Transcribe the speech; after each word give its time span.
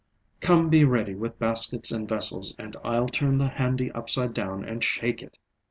Come, 0.39 0.67
be 0.71 0.83
ready 0.83 1.13
with 1.13 1.37
baskets 1.37 1.91
and 1.91 2.09
vessels, 2.09 2.55
and 2.57 2.75
I'll 2.83 3.07
turn 3.07 3.37
the 3.37 3.49
handi 3.49 3.91
upside 3.91 4.33
down 4.33 4.65
and 4.65 4.83
shake 4.83 5.21
it." 5.21 5.37